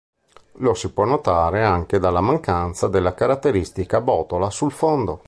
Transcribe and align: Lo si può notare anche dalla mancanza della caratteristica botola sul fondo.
Lo 0.53 0.73
si 0.73 0.91
può 0.93 1.05
notare 1.05 1.63
anche 1.63 1.99
dalla 1.99 2.21
mancanza 2.21 2.87
della 2.87 3.13
caratteristica 3.13 4.01
botola 4.01 4.49
sul 4.49 4.71
fondo. 4.71 5.19